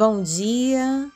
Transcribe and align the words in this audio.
Bom 0.00 0.22
dia! 0.22 1.12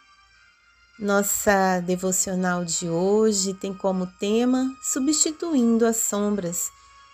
Nossa 0.99 1.81
devocional 1.81 2.67
de 2.67 2.87
hoje 2.87 3.55
tem 3.55 3.73
como 3.73 4.07
tema 4.07 4.71
Substituindo 4.83 5.87
as 5.87 5.97
Sombras, 5.97 6.69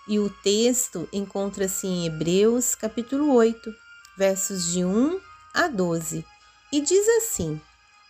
e 0.08 0.18
o 0.18 0.28
texto 0.28 1.08
encontra-se 1.12 1.86
em 1.86 2.06
Hebreus, 2.06 2.74
capítulo 2.74 3.32
8, 3.32 3.72
versos 4.18 4.72
de 4.72 4.84
1 4.84 5.20
a 5.54 5.68
12, 5.68 6.26
e 6.72 6.80
diz 6.80 7.06
assim: 7.19 7.60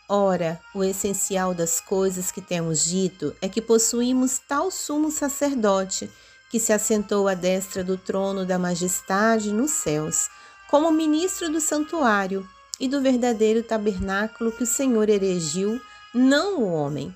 Ora, 0.08 0.58
o 0.74 0.82
essencial 0.82 1.52
das 1.52 1.82
coisas 1.82 2.32
que 2.32 2.40
temos 2.40 2.82
dito 2.82 3.36
é 3.42 3.48
que 3.50 3.60
possuímos 3.60 4.38
tal 4.38 4.70
sumo 4.70 5.10
sacerdote 5.10 6.10
que 6.50 6.58
se 6.58 6.72
assentou 6.72 7.28
à 7.28 7.34
destra 7.34 7.84
do 7.84 7.98
trono 7.98 8.46
da 8.46 8.58
majestade 8.58 9.52
nos 9.52 9.72
céus, 9.72 10.30
como 10.70 10.90
ministro 10.90 11.52
do 11.52 11.60
santuário 11.60 12.48
e 12.80 12.88
do 12.88 13.02
verdadeiro 13.02 13.62
tabernáculo 13.62 14.50
que 14.50 14.62
o 14.62 14.66
Senhor 14.66 15.08
erigiu, 15.08 15.80
não 16.14 16.60
o 16.60 16.72
homem. 16.72 17.14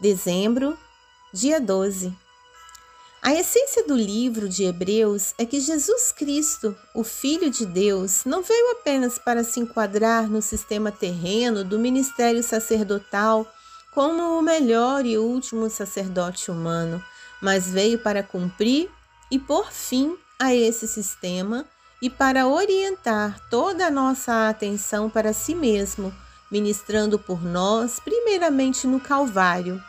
Dezembro, 0.00 0.76
dia 1.32 1.60
12. 1.60 2.12
A 3.20 3.34
essência 3.34 3.84
do 3.84 3.94
livro 3.94 4.48
de 4.48 4.64
Hebreus 4.64 5.34
é 5.36 5.44
que 5.44 5.60
Jesus 5.60 6.12
Cristo, 6.12 6.74
o 6.94 7.04
Filho 7.04 7.50
de 7.50 7.66
Deus, 7.66 8.24
não 8.24 8.42
veio 8.42 8.70
apenas 8.70 9.18
para 9.18 9.44
se 9.44 9.60
enquadrar 9.60 10.30
no 10.30 10.40
sistema 10.40 10.90
terreno 10.90 11.64
do 11.64 11.78
ministério 11.78 12.42
sacerdotal 12.42 13.46
como 13.92 14.38
o 14.38 14.42
melhor 14.42 15.04
e 15.04 15.18
último 15.18 15.68
sacerdote 15.68 16.50
humano, 16.50 17.02
mas 17.42 17.68
veio 17.68 17.98
para 17.98 18.22
cumprir 18.22 18.88
e 19.30 19.38
pôr 19.38 19.70
fim 19.72 20.16
a 20.38 20.54
esse 20.54 20.86
sistema 20.86 21.66
e 22.00 22.08
para 22.08 22.46
orientar 22.46 23.40
toda 23.48 23.86
a 23.86 23.90
nossa 23.90 24.48
atenção 24.48 25.10
para 25.10 25.32
si 25.32 25.54
mesmo, 25.54 26.14
ministrando 26.50 27.18
por 27.18 27.42
nós, 27.44 27.98
primeiramente 28.00 28.86
no 28.86 29.00
Calvário 29.00 29.82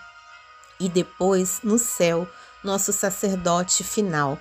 e 0.79 0.87
depois 0.87 1.59
no 1.63 1.77
céu, 1.77 2.27
nosso 2.63 2.91
sacerdote 2.91 3.83
final. 3.83 4.39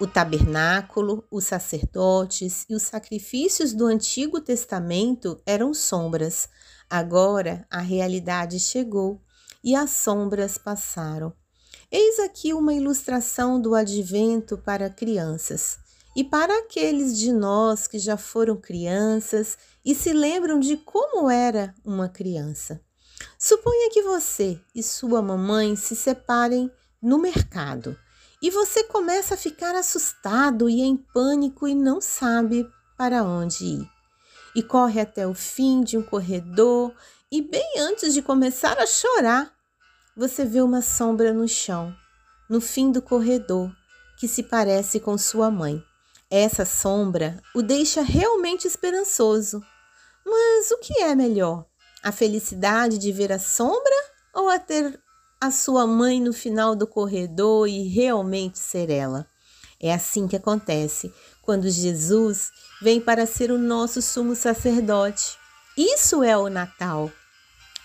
O 0.00 0.06
tabernáculo, 0.06 1.24
os 1.28 1.44
sacerdotes 1.44 2.64
e 2.68 2.74
os 2.74 2.82
sacrifícios 2.82 3.72
do 3.72 3.84
Antigo 3.86 4.40
Testamento 4.40 5.42
eram 5.44 5.74
sombras. 5.74 6.48
Agora 6.88 7.66
a 7.68 7.80
realidade 7.80 8.60
chegou 8.60 9.20
e 9.62 9.74
as 9.74 9.90
sombras 9.90 10.56
passaram. 10.56 11.32
Eis 11.90 12.20
aqui 12.20 12.54
uma 12.54 12.72
ilustração 12.72 13.60
do 13.60 13.74
advento 13.74 14.56
para 14.58 14.88
crianças. 14.88 15.87
E 16.18 16.24
para 16.24 16.52
aqueles 16.58 17.16
de 17.16 17.32
nós 17.32 17.86
que 17.86 17.96
já 17.96 18.16
foram 18.16 18.56
crianças 18.56 19.56
e 19.84 19.94
se 19.94 20.12
lembram 20.12 20.58
de 20.58 20.76
como 20.78 21.30
era 21.30 21.72
uma 21.84 22.08
criança. 22.08 22.80
Suponha 23.38 23.88
que 23.92 24.02
você 24.02 24.60
e 24.74 24.82
sua 24.82 25.22
mamãe 25.22 25.76
se 25.76 25.94
separem 25.94 26.68
no 27.00 27.18
mercado 27.18 27.96
e 28.42 28.50
você 28.50 28.82
começa 28.82 29.34
a 29.34 29.36
ficar 29.36 29.76
assustado 29.76 30.68
e 30.68 30.80
em 30.80 30.96
pânico 30.96 31.68
e 31.68 31.74
não 31.76 32.00
sabe 32.00 32.68
para 32.96 33.22
onde 33.22 33.64
ir. 33.64 33.88
E 34.56 34.60
corre 34.60 35.00
até 35.00 35.24
o 35.24 35.34
fim 35.34 35.84
de 35.84 35.96
um 35.96 36.02
corredor 36.02 36.92
e, 37.30 37.40
bem 37.40 37.74
antes 37.78 38.12
de 38.12 38.22
começar 38.22 38.76
a 38.76 38.86
chorar, 38.88 39.54
você 40.16 40.44
vê 40.44 40.60
uma 40.62 40.82
sombra 40.82 41.32
no 41.32 41.46
chão, 41.46 41.94
no 42.50 42.60
fim 42.60 42.90
do 42.90 43.00
corredor, 43.00 43.70
que 44.18 44.26
se 44.26 44.42
parece 44.42 44.98
com 44.98 45.16
sua 45.16 45.48
mãe. 45.48 45.80
Essa 46.30 46.66
sombra 46.66 47.40
o 47.54 47.62
deixa 47.62 48.02
realmente 48.02 48.66
esperançoso. 48.66 49.62
Mas 50.26 50.70
o 50.70 50.78
que 50.78 51.02
é 51.02 51.14
melhor? 51.14 51.64
A 52.02 52.12
felicidade 52.12 52.98
de 52.98 53.10
ver 53.10 53.32
a 53.32 53.38
sombra 53.38 53.94
ou 54.34 54.50
a 54.50 54.58
ter 54.58 55.00
a 55.40 55.50
sua 55.50 55.86
mãe 55.86 56.20
no 56.20 56.34
final 56.34 56.76
do 56.76 56.86
corredor 56.86 57.66
e 57.66 57.88
realmente 57.88 58.58
ser 58.58 58.90
ela? 58.90 59.26
É 59.80 59.94
assim 59.94 60.28
que 60.28 60.36
acontece 60.36 61.12
quando 61.40 61.70
Jesus 61.70 62.50
vem 62.82 63.00
para 63.00 63.24
ser 63.24 63.50
o 63.50 63.56
nosso 63.56 64.02
sumo 64.02 64.34
sacerdote. 64.34 65.38
Isso 65.78 66.22
é 66.22 66.36
o 66.36 66.50
Natal. 66.50 67.10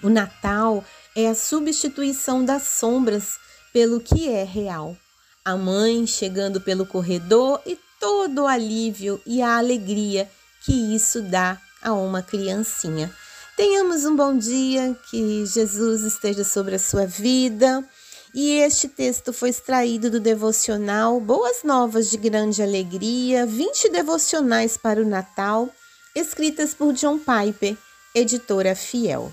O 0.02 0.10
Natal 0.10 0.84
é 1.16 1.30
a 1.30 1.36
substituição 1.36 2.44
das 2.44 2.64
sombras 2.64 3.38
pelo 3.72 4.02
que 4.02 4.28
é 4.28 4.44
real. 4.44 4.98
A 5.46 5.56
mãe 5.56 6.06
chegando 6.06 6.60
pelo 6.60 6.86
corredor 6.86 7.62
e 7.66 7.78
todo 8.04 8.42
o 8.42 8.48
alívio 8.48 9.22
e 9.26 9.42
a 9.42 9.58
alegria 9.58 10.30
que 10.66 10.94
isso 10.94 11.22
dá 11.22 11.58
a 11.82 11.94
uma 11.94 12.22
criancinha. 12.22 13.10
Tenhamos 13.56 14.04
um 14.04 14.14
bom 14.14 14.38
dia, 14.38 14.94
que 15.10 15.46
Jesus 15.46 16.02
esteja 16.02 16.44
sobre 16.44 16.76
a 16.76 16.80
sua 16.80 17.06
vida. 17.06 17.82
E 18.36 18.56
este 18.56 18.90
texto 18.90 19.32
foi 19.32 19.48
extraído 19.48 20.12
do 20.12 20.20
devocional 20.20 21.18
Boas 21.22 21.64
Novas 21.64 22.10
de 22.10 22.18
Grande 22.18 22.62
Alegria, 22.62 23.46
20 23.46 23.88
devocionais 23.88 24.76
para 24.76 25.02
o 25.02 25.08
Natal, 25.08 25.70
escritas 26.14 26.74
por 26.74 26.92
John 26.92 27.18
Piper, 27.20 27.78
editora 28.14 28.76
fiel. 28.76 29.32